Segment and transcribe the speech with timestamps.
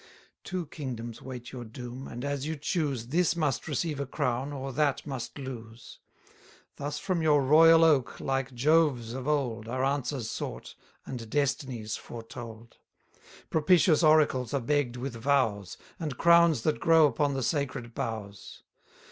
[0.43, 4.73] Two kingdoms wait your doom, and, as you choose, This must receive a crown, or
[4.73, 5.99] that must lose.
[6.77, 10.73] Thus from your royal oak, like Jove's of old, Are answers sought,
[11.05, 12.77] and destinies foretold:
[13.49, 18.63] 130 Propitious oracles are begg'd with vows, And crowns that grow upon the sacred boughs.